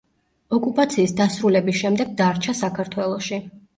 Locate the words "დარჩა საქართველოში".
2.23-3.41